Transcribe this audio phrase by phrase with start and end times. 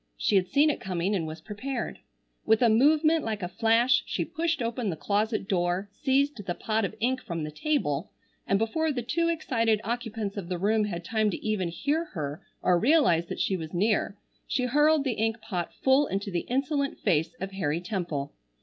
[0.17, 1.99] She had seen it coming and was prepared.
[2.43, 6.83] With a movement like a flash she pushed open the closet door, seized the pot
[6.85, 8.09] of ink from the table,
[8.47, 12.41] and before the two excited occupants of the room had time to even hear her
[12.63, 14.17] or realize that she was near,
[14.47, 18.33] she hurled the ink pot full into the insolent face of Harry Temple.